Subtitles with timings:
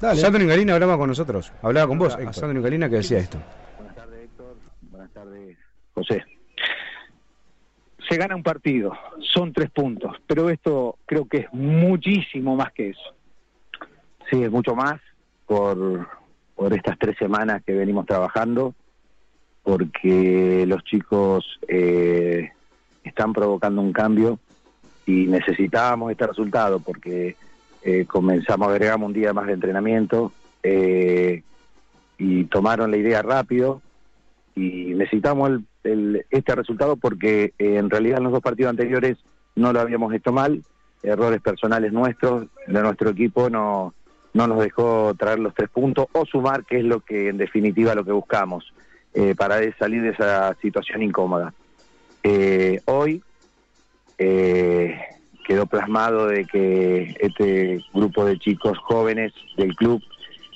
[0.00, 0.20] Dale.
[0.20, 2.32] Sandro Ingalina hablaba con nosotros, hablaba con vos, Hola.
[2.32, 3.38] Sandro Ingalina que decía esto.
[3.78, 4.56] Buenas tardes, Héctor.
[4.82, 5.56] Buenas tardes,
[5.94, 6.24] José.
[8.08, 8.92] Se gana un partido,
[9.34, 13.14] son tres puntos, pero esto creo que es muchísimo más que eso.
[14.30, 15.00] Sí, es mucho más
[15.46, 16.06] por,
[16.54, 18.74] por estas tres semanas que venimos trabajando,
[19.62, 22.50] porque los chicos eh,
[23.02, 24.38] están provocando un cambio
[25.06, 27.36] y necesitábamos este resultado porque
[27.88, 30.32] eh, comenzamos, agregamos un día más de entrenamiento
[30.64, 31.44] eh,
[32.18, 33.80] y tomaron la idea rápido
[34.56, 39.18] y necesitamos este resultado porque eh, en realidad en los dos partidos anteriores
[39.54, 40.64] no lo habíamos hecho mal,
[41.04, 43.94] errores personales nuestros, de nuestro equipo, no,
[44.34, 47.94] no nos dejó traer los tres puntos o sumar, que es lo que en definitiva
[47.94, 48.74] lo que buscamos,
[49.38, 51.54] para salir de esa situación incómoda.
[52.86, 53.22] Hoy
[55.56, 60.02] quedó plasmado de que este grupo de chicos jóvenes del club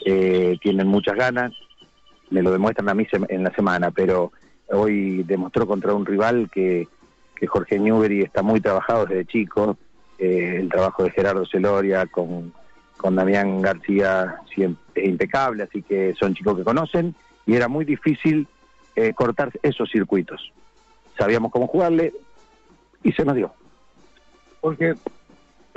[0.05, 1.53] eh, tienen muchas ganas,
[2.29, 4.31] me lo demuestran a mí en la semana, pero
[4.69, 6.87] hoy demostró contra un rival que,
[7.35, 9.79] que Jorge Newbery está muy trabajado desde chico,
[10.19, 12.53] eh, el trabajo de Gerardo Celoria con,
[12.99, 14.69] con Damián García es
[15.03, 17.15] impecable, así que son chicos que conocen
[17.47, 18.47] y era muy difícil
[18.97, 20.53] eh, cortar esos circuitos.
[21.17, 22.13] Sabíamos cómo jugarle
[23.03, 23.55] y se nos dio.
[24.61, 24.95] Porque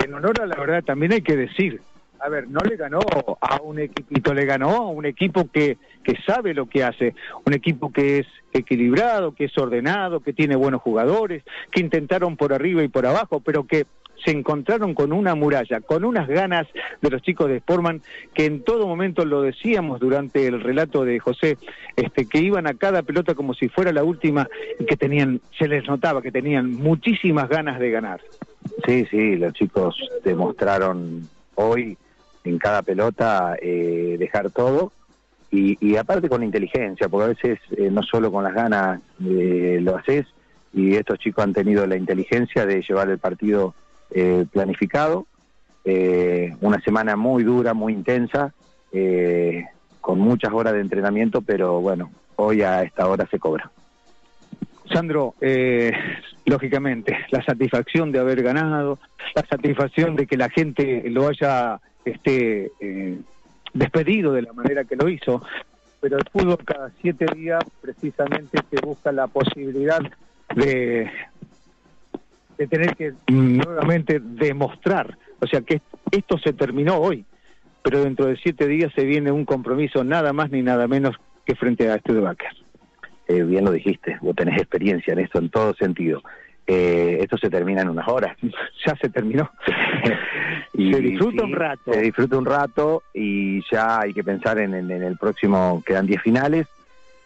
[0.04, 1.80] en honor a la verdad también hay que decir,
[2.20, 3.00] a ver, no le ganó
[3.40, 7.52] a un equipito, le ganó a un equipo que, que sabe lo que hace, un
[7.52, 12.82] equipo que es equilibrado, que es ordenado, que tiene buenos jugadores, que intentaron por arriba
[12.82, 13.84] y por abajo, pero que
[14.24, 16.66] se encontraron con una muralla, con unas ganas
[17.02, 18.00] de los chicos de Sportman,
[18.32, 21.58] que en todo momento lo decíamos durante el relato de José,
[21.96, 24.48] este, que iban a cada pelota como si fuera la última
[24.78, 28.20] y que tenían, se les notaba que tenían muchísimas ganas de ganar.
[28.86, 31.96] Sí, sí, los chicos demostraron hoy
[32.44, 34.92] en cada pelota eh, dejar todo
[35.50, 39.96] y, aparte con inteligencia, porque a veces eh, no solo con las ganas eh, lo
[39.96, 40.26] haces
[40.72, 43.74] y estos chicos han tenido la inteligencia de llevar el partido
[44.10, 45.26] eh, planificado,
[46.60, 48.54] una semana muy dura, muy intensa,
[50.00, 53.70] con muchas horas de entrenamiento, pero bueno, hoy a esta hora se cobra.
[54.92, 55.92] Sandro, eh,
[56.54, 59.00] lógicamente, la satisfacción de haber ganado,
[59.34, 63.18] la satisfacción de que la gente lo haya este, eh,
[63.72, 65.42] despedido de la manera que lo hizo,
[66.00, 70.00] pero el fútbol cada siete días precisamente se busca la posibilidad
[70.54, 71.10] de,
[72.56, 75.80] de tener que nuevamente demostrar, o sea que
[76.12, 77.24] esto se terminó hoy,
[77.82, 81.56] pero dentro de siete días se viene un compromiso nada más ni nada menos que
[81.56, 82.63] frente a Estudio Baker.
[83.28, 86.22] Eh, bien lo dijiste, vos tenés experiencia en esto en todo sentido.
[86.66, 88.36] Eh, esto se termina en unas horas.
[88.86, 89.50] Ya se terminó.
[90.76, 91.92] Y se disfruta sí, un rato.
[91.92, 96.04] Se disfruta un rato y ya hay que pensar en, en- en el próximo, quedan
[96.06, 96.66] 10 finales.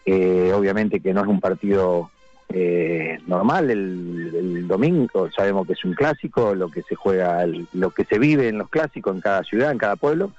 [0.05, 2.11] Eh, obviamente que no es un partido
[2.49, 7.67] eh, normal el, el domingo, sabemos que es un clásico, lo que se juega, el-
[7.73, 10.31] lo que se vive en los clásicos en cada ciudad, en cada pueblo.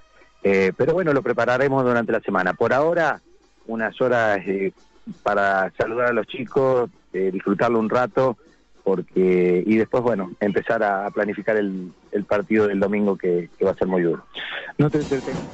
[0.45, 2.53] Eh, pero bueno, lo prepararemos durante la semana.
[2.55, 3.21] Por ahora,
[3.67, 4.73] unas horas eh,
[5.23, 8.37] para saludar a los chicos, eh, disfrutarlo un rato,
[8.83, 13.77] porque y después, bueno, empezar a planificar el, el partido del domingo que, va a
[13.77, 14.25] ser muy duro.
[14.79, 15.49] No te entretengo.